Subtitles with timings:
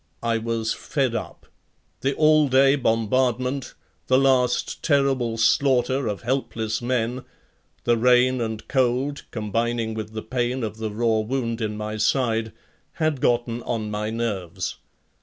[0.23, 1.45] I was fed up.
[1.99, 3.75] The all day bombardment,
[4.07, 7.23] the last terrible slaughter of helpless men,
[7.83, 12.51] the rain and cold, combining with the pain of the raw wound in my side,
[12.93, 14.77] had gotten on my nerves.